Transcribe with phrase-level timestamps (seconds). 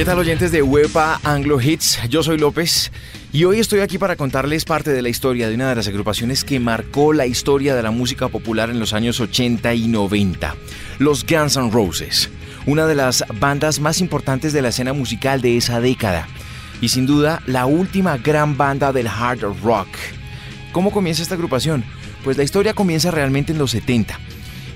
[0.00, 2.00] ¿Qué tal oyentes de Wepa Anglo Hits?
[2.08, 2.90] Yo soy López
[3.34, 6.42] y hoy estoy aquí para contarles parte de la historia de una de las agrupaciones
[6.42, 10.56] que marcó la historia de la música popular en los años 80 y 90,
[11.00, 12.30] los Guns N' Roses,
[12.64, 16.26] una de las bandas más importantes de la escena musical de esa década
[16.80, 19.88] y sin duda la última gran banda del hard rock.
[20.72, 21.84] ¿Cómo comienza esta agrupación?
[22.24, 24.18] Pues la historia comienza realmente en los 70,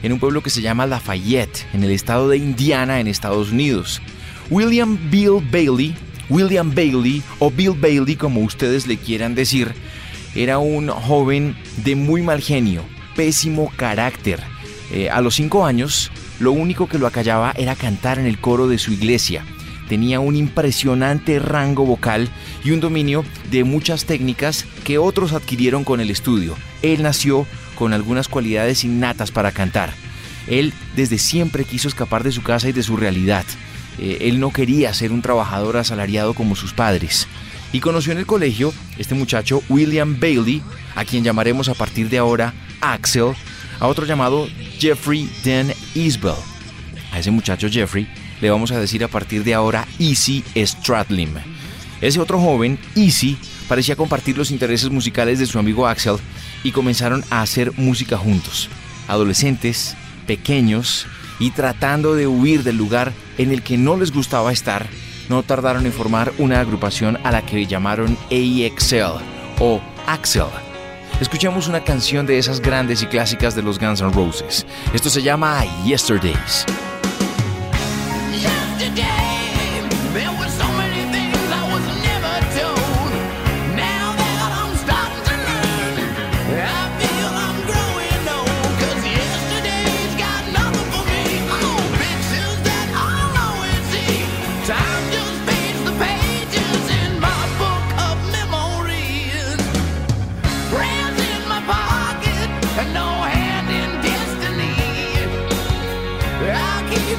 [0.02, 4.02] en un pueblo que se llama Lafayette, en el estado de Indiana, en Estados Unidos.
[4.50, 5.94] William Bill Bailey,
[6.28, 9.74] William Bailey o Bill Bailey como ustedes le quieran decir,
[10.34, 12.84] era un joven de muy mal genio,
[13.16, 14.40] pésimo carácter.
[14.92, 18.68] Eh, a los cinco años, lo único que lo acallaba era cantar en el coro
[18.68, 19.44] de su iglesia.
[19.88, 22.28] Tenía un impresionante rango vocal
[22.64, 26.56] y un dominio de muchas técnicas que otros adquirieron con el estudio.
[26.82, 29.92] Él nació con algunas cualidades innatas para cantar.
[30.46, 33.44] Él desde siempre quiso escapar de su casa y de su realidad.
[33.98, 37.26] Eh, él no quería ser un trabajador asalariado como sus padres.
[37.72, 40.62] Y conoció en el colegio este muchacho William Bailey,
[40.94, 43.34] a quien llamaremos a partir de ahora Axel,
[43.80, 46.34] a otro llamado Jeffrey Den Isbell.
[47.12, 48.06] A ese muchacho Jeffrey
[48.40, 51.34] le vamos a decir a partir de ahora Easy Stradlin.
[52.00, 56.16] Ese otro joven, Easy, parecía compartir los intereses musicales de su amigo Axel
[56.62, 58.68] y comenzaron a hacer música juntos.
[59.08, 59.96] Adolescentes,
[60.26, 61.06] pequeños,
[61.38, 64.86] y tratando de huir del lugar en el que no les gustaba estar,
[65.28, 69.22] no tardaron en formar una agrupación a la que llamaron AXL
[69.60, 70.44] o Axel.
[71.20, 74.66] Escuchamos una canción de esas grandes y clásicas de los Guns N' Roses.
[74.92, 76.66] Esto se llama Yesterdays.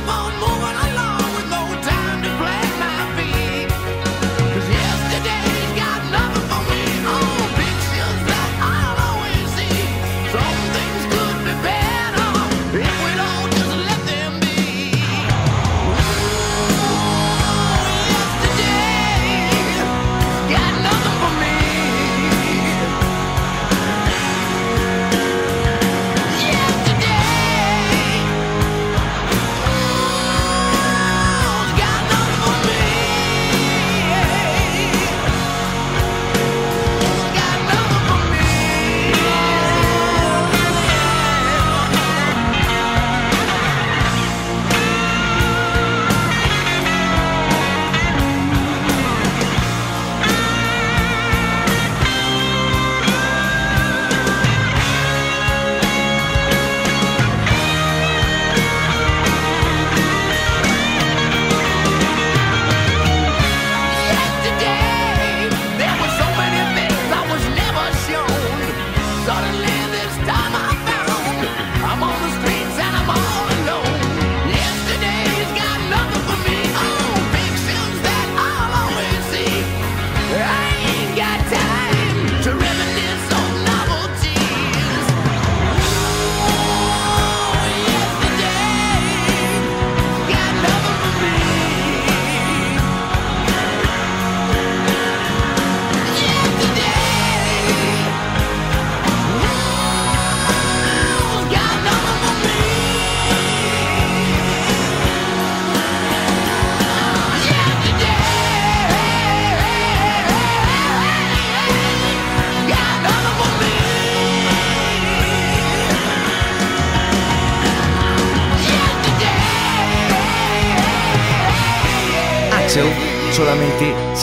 [0.06, 0.95] Keep on moving.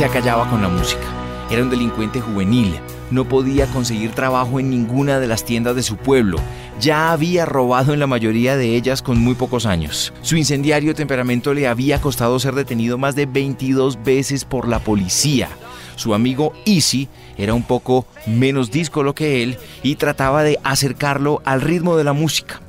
[0.02, 1.04] Se con la música.
[1.48, 2.74] Era un delincuente juvenil,
[3.12, 6.38] no podía conseguir trabajo en ninguna de las tiendas de su pueblo,
[6.80, 10.12] ya había robado en la mayoría de ellas con muy pocos años.
[10.22, 15.48] Su incendiario temperamento le había costado ser detenido más de 22 veces por la policía.
[15.94, 17.08] Su amigo Easy
[17.38, 22.12] era un poco menos díscolo que él y trataba de acercarlo al ritmo de la
[22.12, 22.60] música.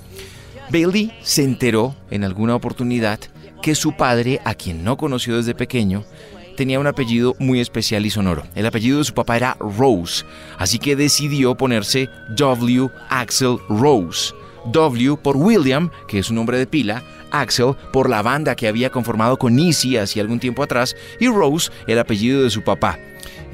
[0.70, 3.20] Bailey se enteró en alguna oportunidad
[3.64, 6.04] que su padre, a quien no conoció desde pequeño,
[6.56, 8.44] tenía un apellido muy especial y sonoro.
[8.56, 10.26] El apellido de su papá era Rose,
[10.58, 12.90] así que decidió ponerse W.
[13.10, 14.34] Axel Rose.
[14.66, 18.90] W por William, que es un nombre de pila, Axel por la banda que había
[18.90, 22.98] conformado con Easy hace algún tiempo atrás y Rose el apellido de su papá.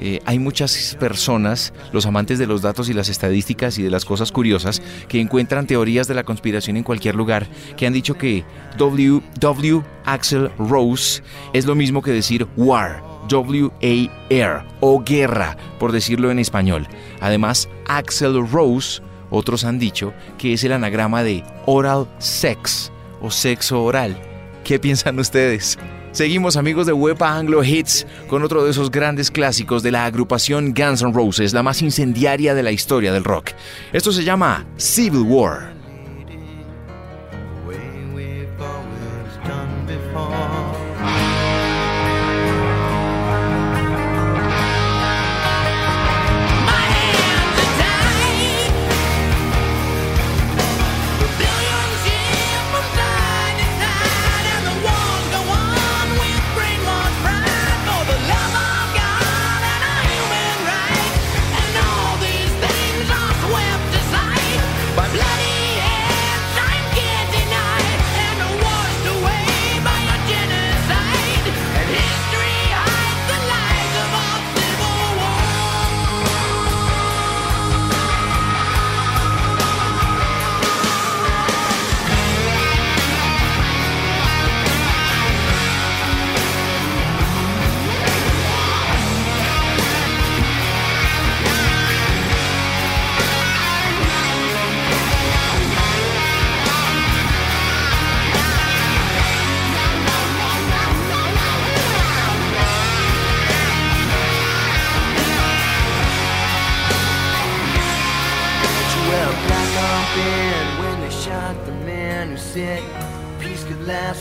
[0.02, 4.06] Eh, hay muchas personas, los amantes de los datos y las estadísticas y de las
[4.06, 8.46] cosas curiosas, que encuentran teorías de la conspiración en cualquier lugar, que han dicho que
[8.78, 11.22] W, w Axel Rose
[11.54, 16.88] es lo mismo que decir war, W-A-R, o guerra, por decirlo en español.
[17.20, 22.92] Además, Axel Rose, otros han dicho que es el anagrama de oral sex
[23.22, 24.18] o sexo oral.
[24.64, 25.78] ¿Qué piensan ustedes?
[26.12, 30.74] Seguimos amigos de Wepa Anglo Hits con otro de esos grandes clásicos de la agrupación
[30.74, 33.52] Guns N' Roses, la más incendiaria de la historia del rock.
[33.94, 35.79] Esto se llama Civil War.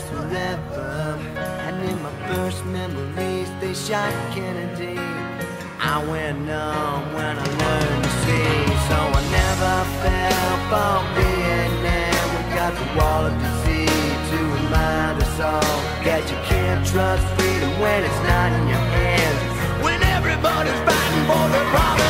[0.09, 1.17] forever.
[1.65, 4.97] And in my first memories, they shot Kennedy.
[5.79, 8.57] I went numb when I learned to see,
[8.89, 12.25] so I never fell for Vietnam.
[12.35, 17.71] We got the wall of disease to remind us all that you can't trust freedom
[17.79, 19.41] when it's not in your hands.
[19.83, 22.08] When everybody's fighting for their promise.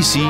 [0.00, 0.26] Easy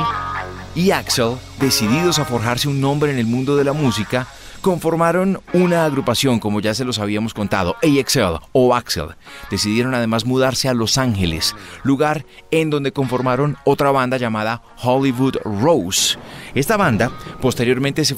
[0.75, 4.27] y Axel, decididos a forjarse un nombre en el mundo de la música,
[4.61, 9.09] conformaron una agrupación, como ya se los habíamos contado, AXL o Axel.
[9.49, 16.17] Decidieron además mudarse a Los Ángeles, lugar en donde conformaron otra banda llamada Hollywood Rose.
[16.55, 18.15] Esta banda posteriormente se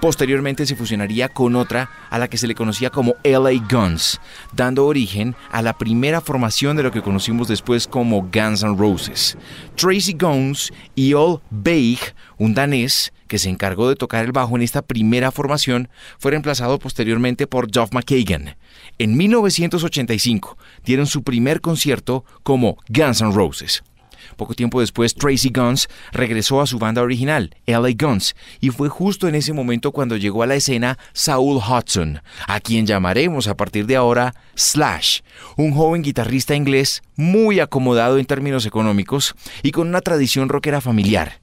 [0.00, 4.20] Posteriormente se fusionaría con otra a la que se le conocía como LA Guns,
[4.52, 9.36] dando origen a la primera formación de lo que conocimos después como Guns N' Roses.
[9.74, 11.98] Tracy Guns y Ol Beig,
[12.38, 16.78] un danés que se encargó de tocar el bajo en esta primera formación, fue reemplazado
[16.78, 18.56] posteriormente por Duff McKagan.
[18.98, 23.82] En 1985 dieron su primer concierto como Guns N' Roses.
[24.36, 29.26] Poco tiempo después, Tracy Guns regresó a su banda original, LA Guns, y fue justo
[29.28, 33.86] en ese momento cuando llegó a la escena Saul Hudson, a quien llamaremos a partir
[33.86, 35.20] de ahora Slash,
[35.56, 41.40] un joven guitarrista inglés muy acomodado en términos económicos y con una tradición rockera familiar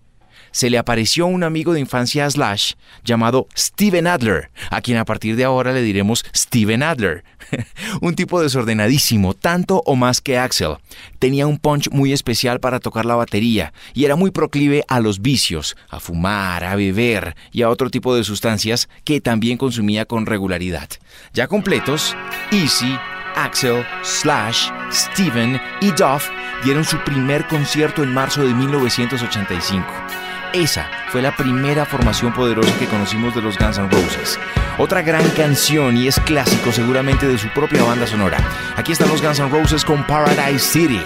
[0.56, 5.04] se le apareció un amigo de infancia a Slash llamado Steven Adler, a quien a
[5.04, 7.26] partir de ahora le diremos Steven Adler.
[8.02, 10.78] un tipo desordenadísimo, tanto o más que Axel.
[11.20, 15.22] Tenía un punch muy especial para tocar la batería y era muy proclive a los
[15.22, 20.26] vicios, a fumar, a beber y a otro tipo de sustancias que también consumía con
[20.26, 20.88] regularidad.
[21.34, 22.16] Ya completos,
[22.52, 22.98] Easy,
[23.36, 26.30] Axel, Slash, Steven y Duff
[26.64, 30.25] dieron su primer concierto en marzo de 1985.
[30.54, 34.40] Esa fue la primera formación poderosa que conocimos de los Guns N' Roses.
[34.78, 38.38] Otra gran canción y es clásico seguramente de su propia banda sonora.
[38.76, 41.02] Aquí están los Guns N' Roses con Paradise City.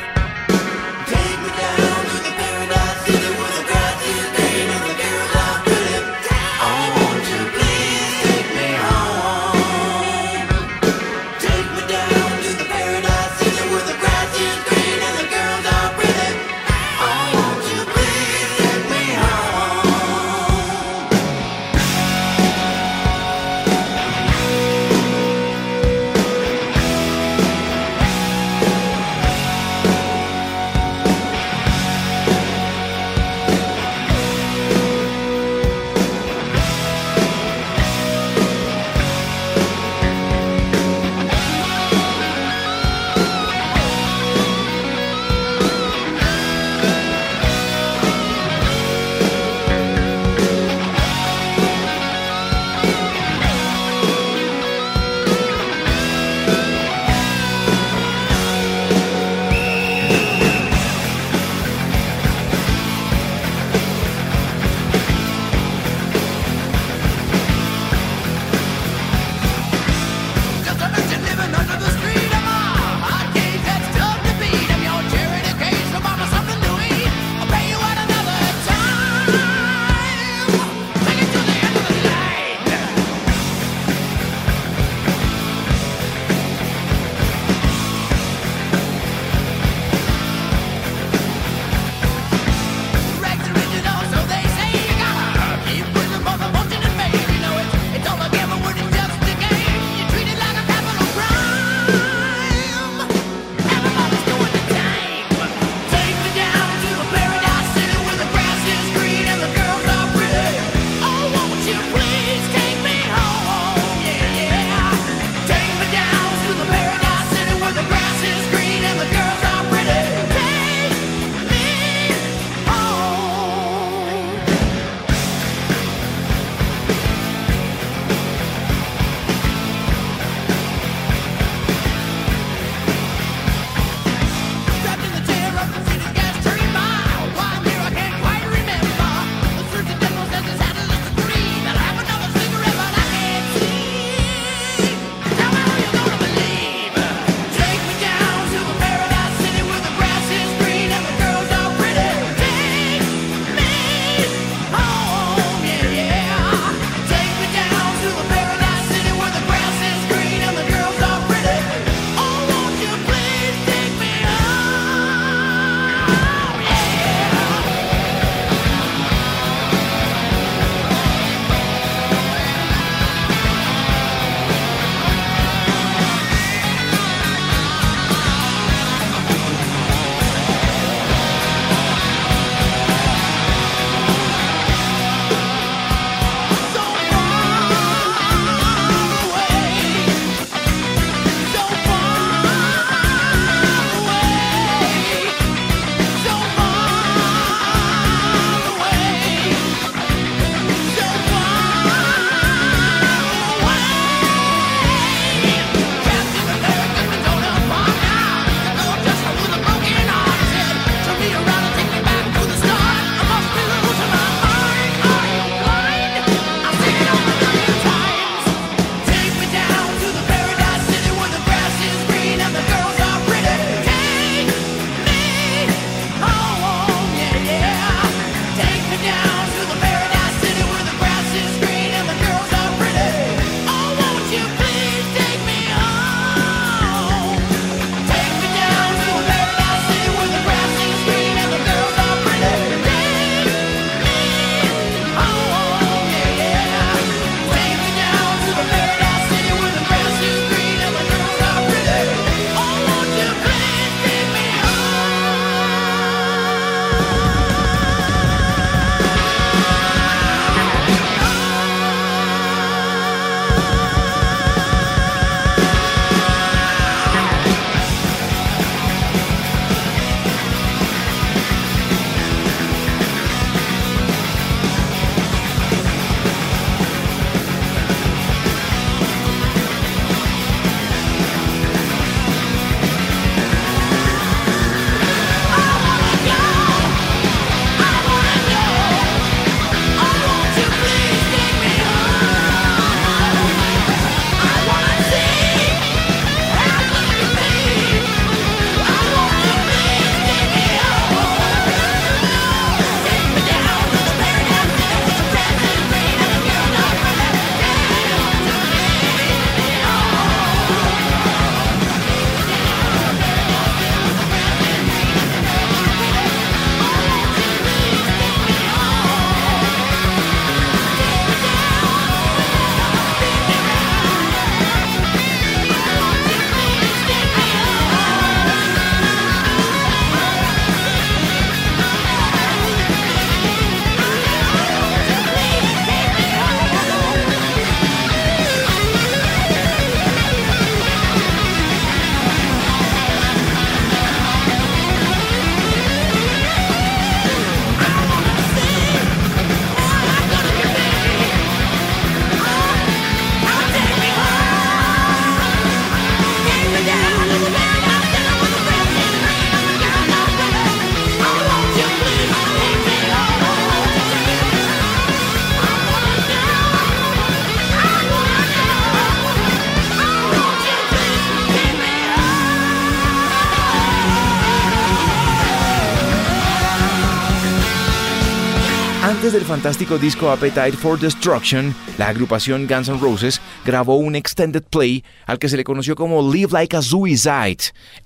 [379.31, 385.03] Del fantástico disco Appetite for Destruction, la agrupación Guns N' Roses grabó un extended play
[385.27, 387.57] al que se le conoció como Live Like a Suicide.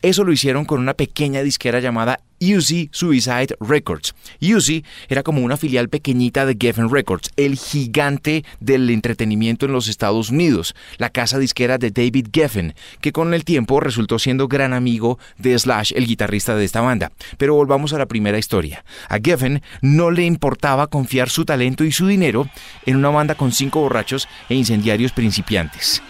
[0.01, 2.19] Eso lo hicieron con una pequeña disquera llamada
[2.51, 4.13] Uzi Suicide Records.
[4.41, 9.87] Uzi era como una filial pequeñita de Geffen Records, el gigante del entretenimiento en los
[9.87, 14.73] Estados Unidos, la casa disquera de David Geffen, que con el tiempo resultó siendo gran
[14.73, 17.11] amigo de Slash, el guitarrista de esta banda.
[17.37, 18.83] Pero volvamos a la primera historia.
[19.09, 22.49] A Geffen no le importaba confiar su talento y su dinero
[22.85, 26.01] en una banda con cinco borrachos e incendiarios principiantes.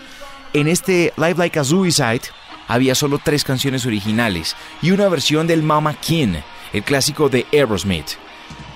[0.53, 2.21] En este Live Like a Suicide,
[2.67, 6.35] había solo tres canciones originales y una versión del Mama King,
[6.73, 8.17] el clásico de Aerosmith.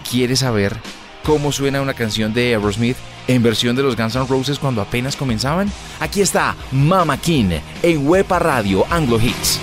[0.09, 0.75] ¿Quieres saber
[1.23, 2.97] cómo suena una canción de Aerosmith
[3.27, 5.71] en versión de los Guns N' Roses cuando apenas comenzaban?
[5.99, 9.59] Aquí está Mama King en Wepa Radio Anglo Hits.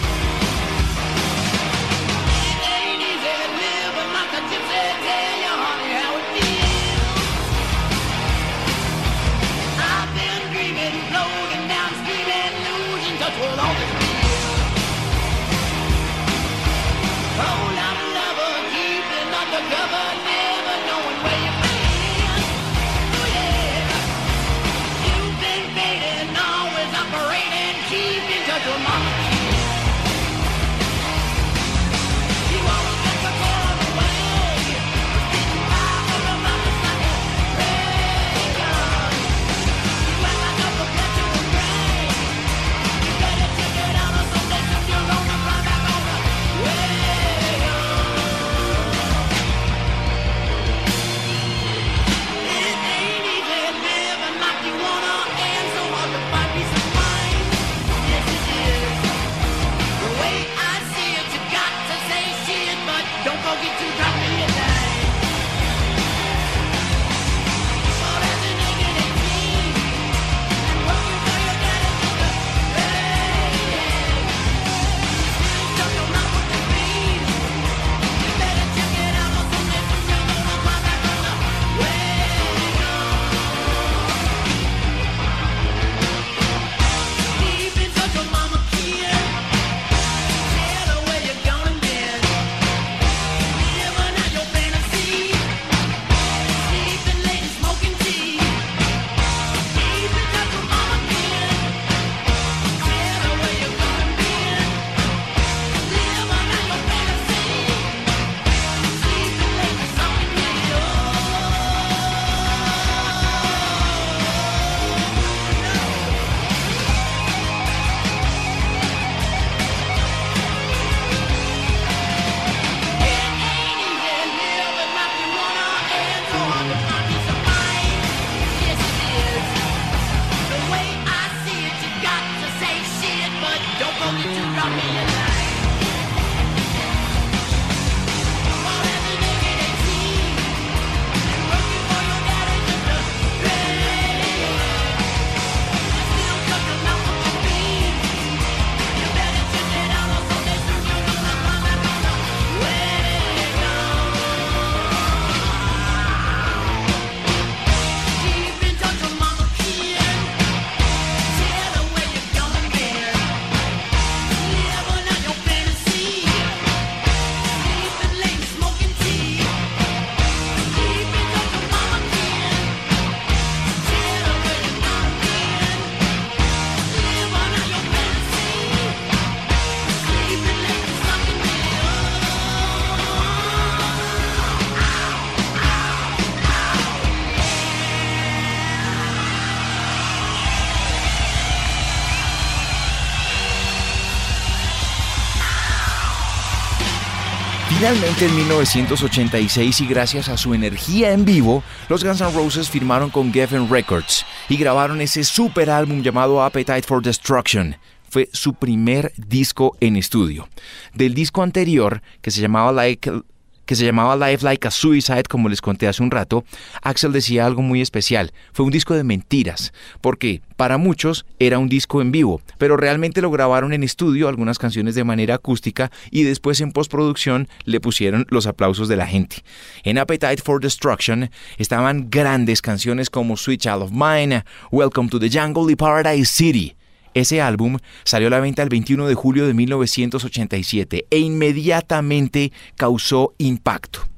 [197.84, 203.10] Finalmente, en 1986 y gracias a su energía en vivo, los Guns N' Roses firmaron
[203.10, 207.76] con Geffen Records y grabaron ese super álbum llamado Appetite for Destruction.
[208.08, 210.48] Fue su primer disco en estudio.
[210.94, 213.20] Del disco anterior, que se llamaba Like
[213.66, 216.44] que se llamaba Life Like a Suicide, como les conté hace un rato,
[216.82, 218.32] Axel decía algo muy especial.
[218.52, 223.20] Fue un disco de mentiras, porque para muchos era un disco en vivo, pero realmente
[223.20, 228.26] lo grabaron en estudio, algunas canciones de manera acústica, y después en postproducción le pusieron
[228.28, 229.36] los aplausos de la gente.
[229.82, 235.30] En Appetite for Destruction estaban grandes canciones como Sweet Child of Mine, Welcome to the
[235.30, 236.76] Jungle y Paradise City.
[237.14, 243.34] Ese álbum salió a la venta el 21 de julio de 1987 e inmediatamente causó
[243.38, 244.08] impacto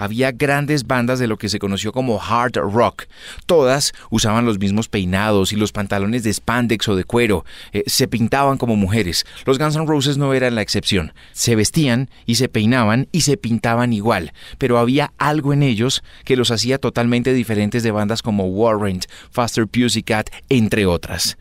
[0.00, 3.04] había grandes bandas de lo que se conoció como hard rock.
[3.44, 7.44] Todas usaban los mismos peinados y los pantalones de spandex o de cuero.
[7.72, 9.26] Eh, se pintaban como mujeres.
[9.44, 11.12] Los Guns N' Roses no eran la excepción.
[11.32, 16.36] Se vestían y se peinaban y se pintaban igual, pero había algo en ellos que
[16.36, 21.36] los hacía totalmente diferentes de bandas como Warrant, Faster Pussycat, entre otras.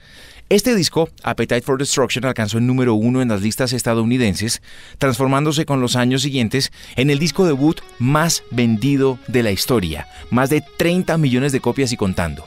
[0.49, 4.63] Este disco, Appetite for Destruction, alcanzó el número uno en las listas estadounidenses,
[4.97, 10.49] transformándose con los años siguientes en el disco debut más vendido de la historia, más
[10.49, 12.45] de 30 millones de copias y contando.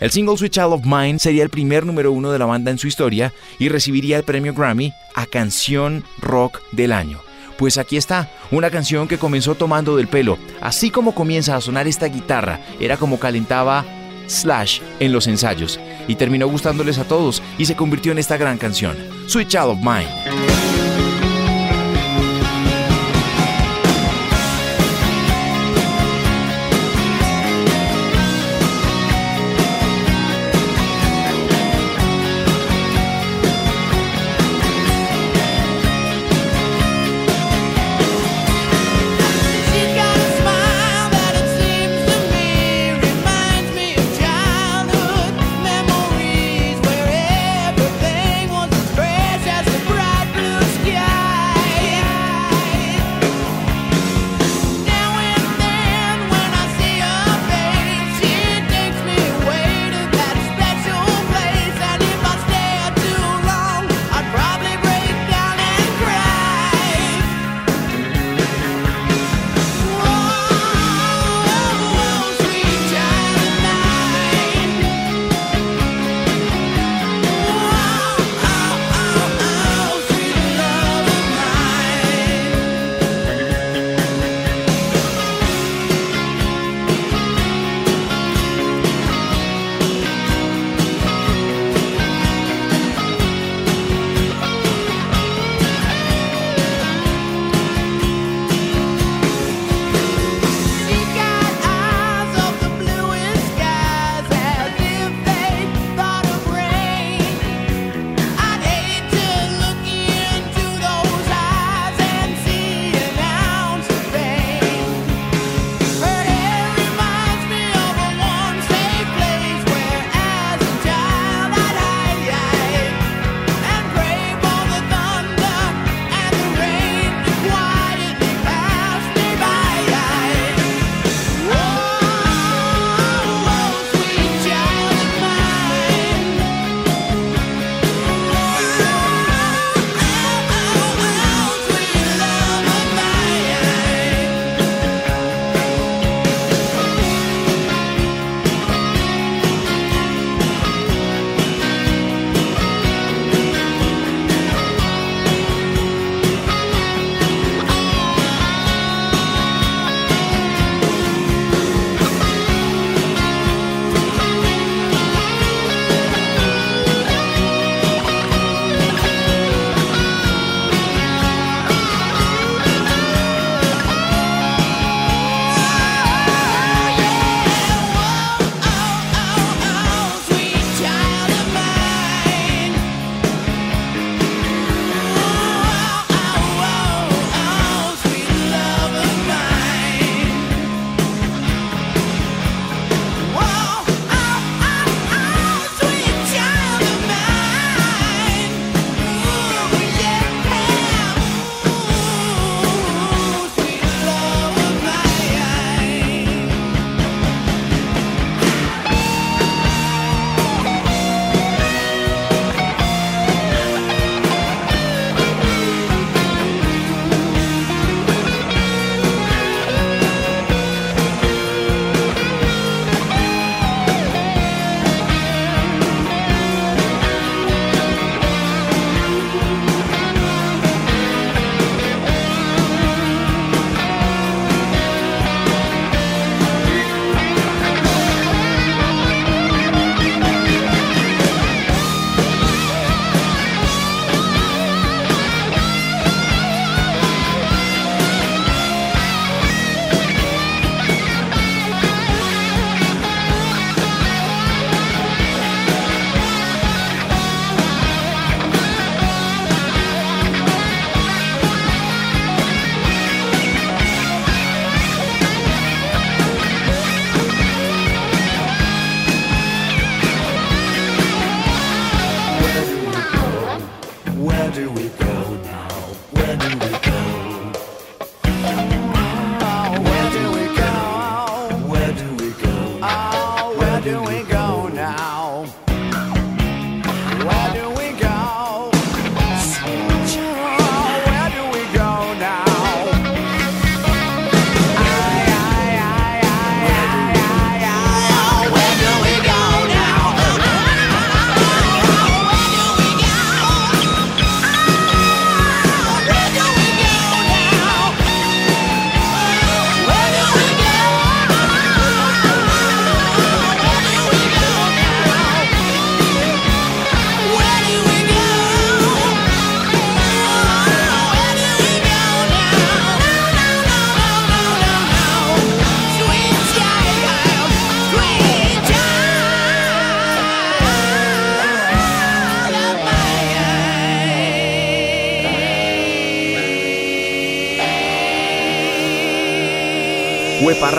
[0.00, 2.78] El single Sweet Child of Mine sería el primer número uno de la banda en
[2.78, 7.20] su historia y recibiría el premio Grammy a Canción Rock del Año.
[7.56, 10.38] Pues aquí está, una canción que comenzó tomando del pelo.
[10.60, 13.84] Así como comienza a sonar esta guitarra, era como calentaba
[14.26, 18.58] Slash en los ensayos y terminó gustándoles a todos y se convirtió en esta gran
[18.58, 18.96] canción,
[19.28, 20.77] Sweet Child of Mine.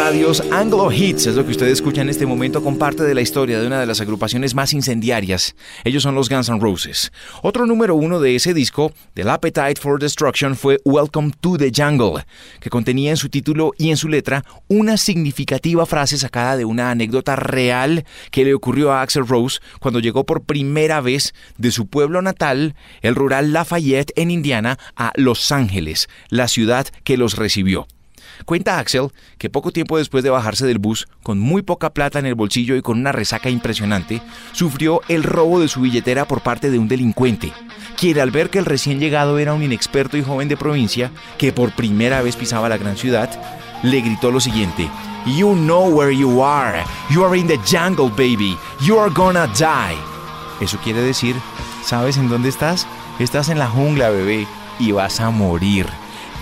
[0.09, 3.21] Radios Anglo Hits es lo que usted escucha en este momento con parte de la
[3.21, 5.55] historia de una de las agrupaciones más incendiarias.
[5.83, 7.11] Ellos son los Guns N' Roses.
[7.43, 12.25] Otro número uno de ese disco, del Appetite for Destruction, fue Welcome to the Jungle,
[12.59, 16.89] que contenía en su título y en su letra una significativa frase sacada de una
[16.89, 21.85] anécdota real que le ocurrió a Axel Rose cuando llegó por primera vez de su
[21.85, 27.85] pueblo natal, el rural Lafayette en Indiana, a Los Ángeles, la ciudad que los recibió.
[28.45, 32.25] Cuenta Axel que poco tiempo después de bajarse del bus, con muy poca plata en
[32.25, 34.21] el bolsillo y con una resaca impresionante,
[34.51, 37.51] sufrió el robo de su billetera por parte de un delincuente,
[37.97, 41.51] quien al ver que el recién llegado era un inexperto y joven de provincia, que
[41.51, 43.29] por primera vez pisaba la gran ciudad,
[43.83, 44.89] le gritó lo siguiente,
[45.25, 49.97] You know where you are, you are in the jungle baby, you are gonna die.
[50.61, 51.35] Eso quiere decir,
[51.83, 52.87] ¿sabes en dónde estás?
[53.19, 54.47] Estás en la jungla bebé
[54.79, 55.85] y vas a morir.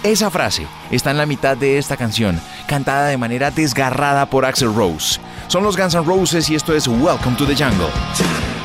[0.04, 4.74] Esa frase está en la mitad de esta canción, cantada de manera desgarrada por Axel
[4.74, 5.20] Rose.
[5.48, 8.57] Son los Guns N' Roses y esto es Welcome to the Jungle.